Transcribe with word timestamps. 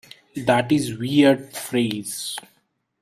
That 0.47 0.71
is 0.71 0.89
a 0.93 0.97
weird 0.97 1.53
phrase. 1.55 2.35